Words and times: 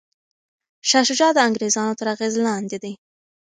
شاه 0.89 1.03
شجاع 1.09 1.31
د 1.33 1.37
انګریزانو 1.47 1.97
تر 1.99 2.07
اغیز 2.15 2.33
لاندې 2.47 2.77
دی. 2.83 2.93